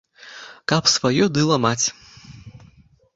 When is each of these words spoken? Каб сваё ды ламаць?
Каб 0.71 0.83
сваё 0.95 1.25
ды 1.35 1.43
ламаць? 1.49 1.85